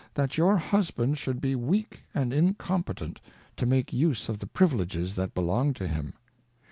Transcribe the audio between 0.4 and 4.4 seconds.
Husband should be weak and incompetent to make use of